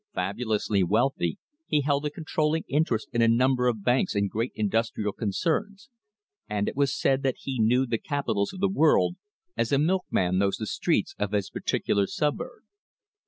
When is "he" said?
1.67-1.81, 7.37-7.59